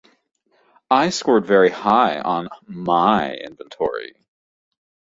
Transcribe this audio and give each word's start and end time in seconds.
I 0.89 1.11
scored 1.11 1.45
very 1.45 1.69
high 1.69 2.19
on 2.21 2.49
my 2.65 3.35
inventory. 3.35 4.15